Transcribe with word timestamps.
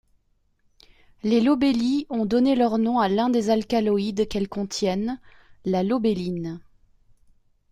Les 1.21 1.41
lobélies 1.41 2.07
ont 2.09 2.25
donné 2.25 2.55
leur 2.55 2.79
nom 2.79 2.97
à 2.97 3.07
l'un 3.07 3.29
des 3.29 3.51
alcaloïdes 3.51 4.27
qu'elles 4.27 4.49
contiennent, 4.49 5.19
la 5.63 5.83
lobéline. 5.83 6.59